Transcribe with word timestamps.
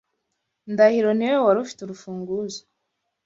Ndahiro 0.71 1.09
niwe 1.17 1.37
wari 1.45 1.59
ufite 1.65 1.79
urufunguzo. 1.83 2.61